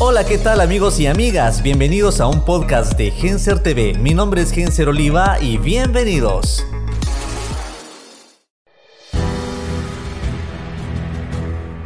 [0.00, 1.60] Hola, ¿qué tal amigos y amigas?
[1.60, 3.94] Bienvenidos a un podcast de Genser TV.
[3.94, 6.64] Mi nombre es Genser Oliva y bienvenidos.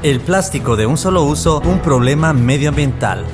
[0.03, 3.25] El plástico de un solo uso, un problema medioambiental.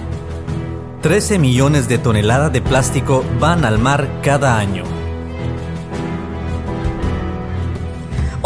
[1.02, 4.84] 13 millones de toneladas de plástico van al mar cada año.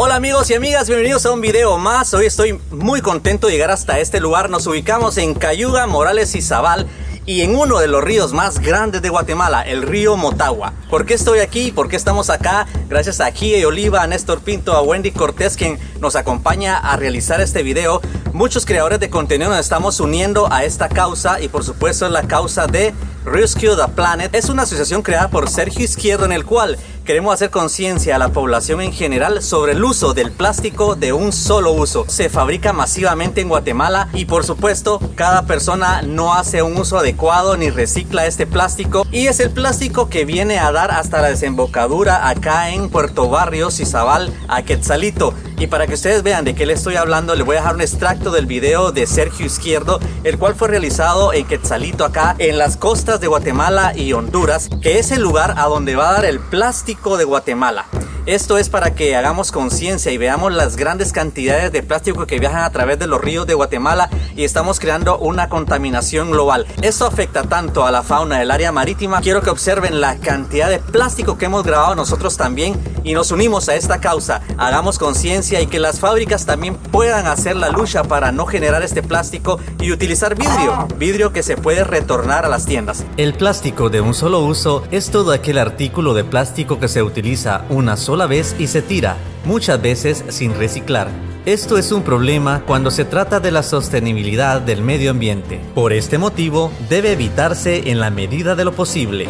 [0.05, 2.13] Hola amigos y amigas, bienvenidos a un video más.
[2.13, 4.51] Hoy estoy muy contento de llegar hasta este lugar.
[4.51, 6.89] Nos ubicamos en Cayuga, Morales y Zabal
[7.25, 10.73] y en uno de los ríos más grandes de Guatemala, el río Motagua.
[10.91, 11.71] ¿Por qué estoy aquí?
[11.71, 12.67] ¿Por qué estamos acá?
[12.89, 17.41] Gracias a Kie Oliva, a Néstor Pinto, a Wendy Cortés, quien nos acompaña a realizar
[17.41, 18.01] este video.
[18.43, 22.67] Muchos creadores de contenido nos estamos uniendo a esta causa y por supuesto la causa
[22.67, 22.93] de
[23.25, 24.35] Rescue the Planet.
[24.35, 28.29] Es una asociación creada por Sergio Izquierdo en el cual Queremos hacer conciencia a la
[28.29, 32.05] población en general sobre el uso del plástico de un solo uso.
[32.07, 37.57] Se fabrica masivamente en Guatemala y por supuesto cada persona no hace un uso adecuado
[37.57, 42.29] ni recicla este plástico y es el plástico que viene a dar hasta la desembocadura
[42.29, 45.35] acá en Puerto Barrios y Zabal a Quetzalito.
[45.59, 47.81] Y para que ustedes vean de qué le estoy hablando, le voy a dejar un
[47.81, 52.77] extracto del video de Sergio Izquierdo, el cual fue realizado en Quetzalito acá en las
[52.77, 56.41] costas de Guatemala y Honduras, que es el lugar a donde va a dar el
[56.41, 57.87] plástico de Guatemala.
[58.25, 62.63] Esto es para que hagamos conciencia y veamos las grandes cantidades de plástico que viajan
[62.63, 66.67] a través de los ríos de Guatemala y estamos creando una contaminación global.
[66.83, 69.21] Esto afecta tanto a la fauna del área marítima.
[69.23, 73.69] Quiero que observen la cantidad de plástico que hemos grabado nosotros también y nos unimos
[73.69, 74.43] a esta causa.
[74.59, 79.03] Hagamos conciencia y que las fábricas también puedan hacer la lucha para no generar este
[79.03, 83.05] plástico y utilizar vidrio, vidrio que se puede retornar a las tiendas.
[83.17, 87.65] El plástico de un solo uso es todo aquel artículo de plástico que se utiliza
[87.69, 91.09] una sola vez y se tira, muchas veces sin reciclar.
[91.45, 95.61] Esto es un problema cuando se trata de la sostenibilidad del medio ambiente.
[95.75, 99.27] Por este motivo, debe evitarse en la medida de lo posible.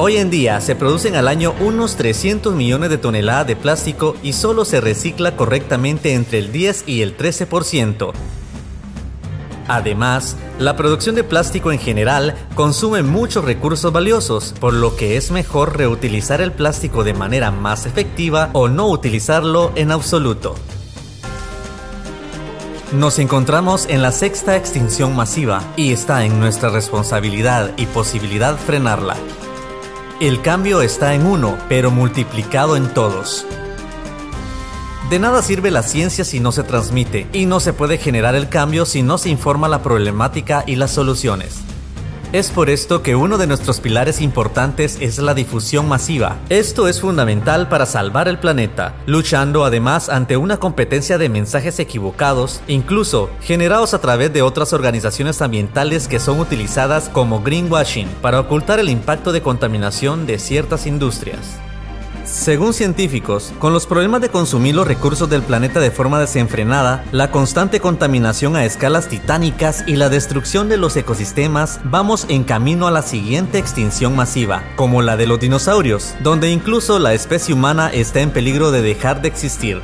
[0.00, 4.32] Hoy en día se producen al año unos 300 millones de toneladas de plástico y
[4.32, 8.12] solo se recicla correctamente entre el 10 y el 13%.
[9.66, 15.32] Además, la producción de plástico en general consume muchos recursos valiosos, por lo que es
[15.32, 20.54] mejor reutilizar el plástico de manera más efectiva o no utilizarlo en absoluto.
[22.92, 29.16] Nos encontramos en la sexta extinción masiva y está en nuestra responsabilidad y posibilidad frenarla.
[30.20, 33.46] El cambio está en uno, pero multiplicado en todos.
[35.10, 38.48] De nada sirve la ciencia si no se transmite, y no se puede generar el
[38.48, 41.67] cambio si no se informa la problemática y las soluciones.
[42.30, 46.36] Es por esto que uno de nuestros pilares importantes es la difusión masiva.
[46.50, 52.60] Esto es fundamental para salvar el planeta, luchando además ante una competencia de mensajes equivocados,
[52.68, 58.78] incluso generados a través de otras organizaciones ambientales que son utilizadas como greenwashing para ocultar
[58.78, 61.58] el impacto de contaminación de ciertas industrias.
[62.30, 67.30] Según científicos, con los problemas de consumir los recursos del planeta de forma desenfrenada, la
[67.30, 72.90] constante contaminación a escalas titánicas y la destrucción de los ecosistemas, vamos en camino a
[72.90, 78.20] la siguiente extinción masiva, como la de los dinosaurios, donde incluso la especie humana está
[78.20, 79.80] en peligro de dejar de existir.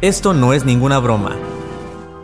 [0.00, 1.36] Esto no es ninguna broma.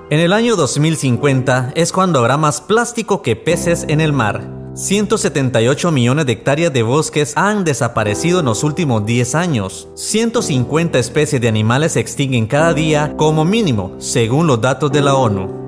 [0.09, 5.91] En el año 2050 es cuando habrá más plástico que peces en el mar, 178
[5.91, 9.89] millones de hectáreas de bosques han desaparecido en los últimos 10 años.
[9.97, 15.17] 150 especies de animales se extinguen cada día como mínimo, según los datos de la
[15.17, 15.68] ONU.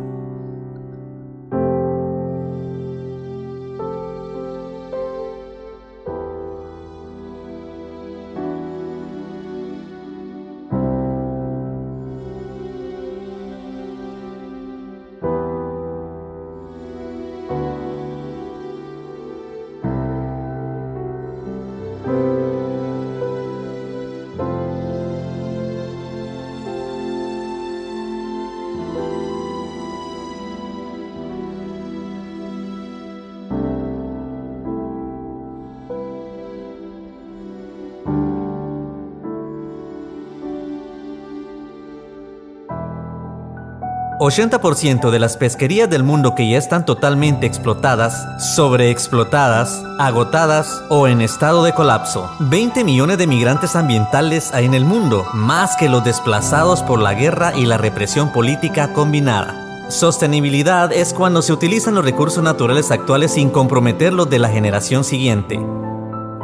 [44.20, 51.22] 80% de las pesquerías del mundo que ya están totalmente explotadas, sobreexplotadas, agotadas o en
[51.22, 52.30] estado de colapso.
[52.40, 57.14] 20 millones de migrantes ambientales hay en el mundo, más que los desplazados por la
[57.14, 59.88] guerra y la represión política combinada.
[59.88, 65.58] Sostenibilidad es cuando se utilizan los recursos naturales actuales sin comprometerlos de la generación siguiente.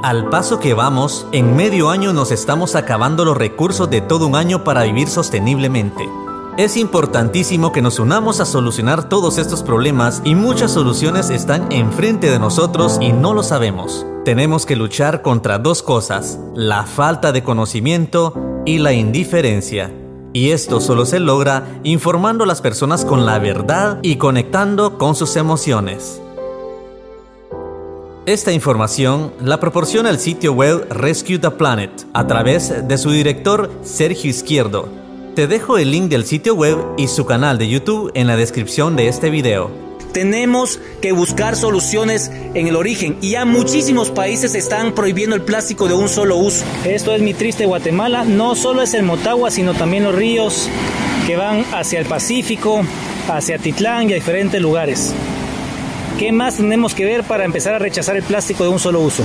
[0.03, 4.35] Al paso que vamos, en medio año nos estamos acabando los recursos de todo un
[4.35, 6.09] año para vivir sosteniblemente.
[6.57, 12.31] Es importantísimo que nos unamos a solucionar todos estos problemas y muchas soluciones están enfrente
[12.31, 14.07] de nosotros y no lo sabemos.
[14.25, 19.93] Tenemos que luchar contra dos cosas, la falta de conocimiento y la indiferencia.
[20.33, 25.15] Y esto solo se logra informando a las personas con la verdad y conectando con
[25.15, 26.23] sus emociones.
[28.25, 33.71] Esta información la proporciona el sitio web Rescue the Planet a través de su director
[33.83, 35.06] Sergio Izquierdo.
[35.37, 38.97] Te dejo el link del sitio web y su canal de YouTube en la descripción
[38.97, 39.71] de este video.
[40.15, 45.89] Tenemos que buscar soluciones en el origen y ya muchísimos países están prohibiendo el plástico
[45.89, 46.65] de un solo uso.
[46.87, 50.71] Esto es mi triste Guatemala, no solo es el Motagua, sino también los ríos
[51.27, 52.81] que van hacia el Pacífico,
[53.29, 55.13] hacia Titlán y a diferentes lugares.
[56.19, 59.23] ¿Qué más tenemos que ver para empezar a rechazar el plástico de un solo uso?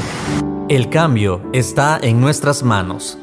[0.67, 3.17] El cambio está en nuestras manos.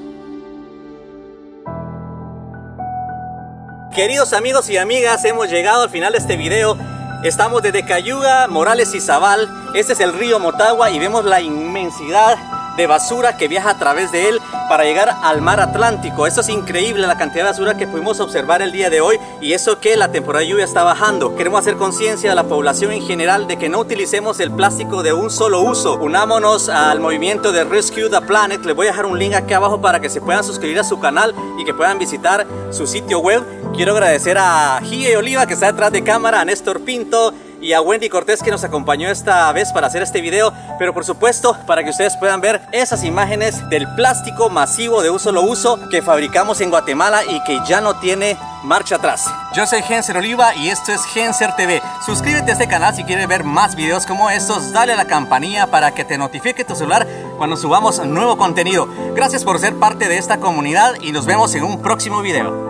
[3.98, 6.78] Queridos amigos y amigas, hemos llegado al final de este video.
[7.24, 9.48] Estamos desde Cayuga, Morales y Zabal.
[9.74, 12.38] Este es el río Motagua y vemos la inmensidad
[12.76, 16.28] de basura que viaja a través de él para llegar al mar Atlántico.
[16.28, 19.52] Esto es increíble la cantidad de basura que pudimos observar el día de hoy y
[19.52, 21.34] eso que la temporada de lluvia está bajando.
[21.34, 25.12] Queremos hacer conciencia a la población en general de que no utilicemos el plástico de
[25.12, 25.94] un solo uso.
[25.94, 28.64] Unámonos al movimiento de Rescue the Planet.
[28.64, 31.00] Les voy a dejar un link aquí abajo para que se puedan suscribir a su
[31.00, 33.42] canal y que puedan visitar su sitio web.
[33.74, 37.80] Quiero agradecer a Gie Oliva que está detrás de cámara, a Néstor Pinto, y a
[37.80, 41.82] Wendy Cortés que nos acompañó esta vez para hacer este video, pero por supuesto para
[41.82, 46.60] que ustedes puedan ver esas imágenes del plástico masivo de un solo uso que fabricamos
[46.60, 49.26] en Guatemala y que ya no tiene marcha atrás.
[49.54, 51.82] Yo soy Genser Oliva y esto es Genser TV.
[52.04, 55.66] Suscríbete a este canal si quieres ver más videos como estos, dale a la campanilla
[55.66, 57.06] para que te notifique tu celular
[57.38, 58.88] cuando subamos nuevo contenido.
[59.14, 62.67] Gracias por ser parte de esta comunidad y nos vemos en un próximo video.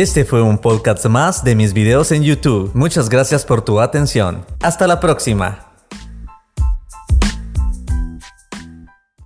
[0.00, 2.70] Este fue un podcast más de mis videos en YouTube.
[2.72, 4.46] Muchas gracias por tu atención.
[4.60, 5.67] Hasta la próxima.